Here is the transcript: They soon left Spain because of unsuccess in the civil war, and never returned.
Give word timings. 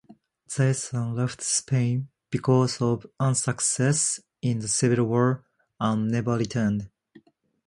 They 0.57 0.73
soon 0.73 1.13
left 1.13 1.43
Spain 1.43 2.09
because 2.31 2.81
of 2.81 3.05
unsuccess 3.19 4.19
in 4.41 4.57
the 4.57 4.67
civil 4.67 5.05
war, 5.05 5.45
and 5.79 6.09
never 6.09 6.35
returned. 6.37 6.89